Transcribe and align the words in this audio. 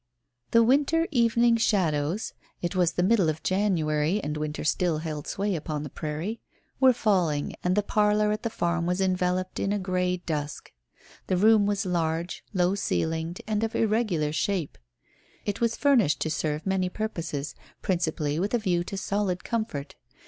The 0.49 0.63
winter 0.63 1.07
evening 1.11 1.57
shadows 1.57 2.33
it 2.59 2.75
was 2.75 2.93
the 2.93 3.03
middle 3.03 3.29
of 3.29 3.43
January 3.43 4.19
and 4.19 4.35
winter 4.35 4.63
still 4.63 4.97
held 4.97 5.27
sway 5.27 5.53
upon 5.53 5.83
the 5.83 5.91
prairie 5.91 6.41
were 6.79 6.91
falling, 6.91 7.53
and 7.63 7.75
the 7.75 7.83
parlour 7.83 8.31
at 8.31 8.41
the 8.41 8.49
farm 8.49 8.87
was 8.87 8.99
enveloped 8.99 9.59
in 9.59 9.71
a 9.71 9.77
grey 9.77 10.17
dusk. 10.17 10.73
The 11.27 11.37
room 11.37 11.67
was 11.67 11.85
large, 11.85 12.43
low 12.51 12.73
ceiled, 12.73 13.41
and 13.45 13.63
of 13.63 13.75
irregular 13.75 14.31
shape. 14.33 14.79
It 15.45 15.61
was 15.61 15.75
furnished 15.77 16.19
to 16.21 16.31
serve 16.31 16.65
many 16.65 16.89
purposes, 16.89 17.53
principally 17.83 18.39
with 18.39 18.55
a 18.55 18.57
view 18.57 18.83
to 18.85 18.97
solid 18.97 19.43
comfort. 19.43 19.97